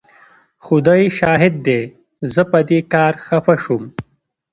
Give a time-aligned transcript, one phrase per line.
[0.65, 1.81] خدای شاهد دی
[2.33, 3.83] زه په دې کار خفه شوم.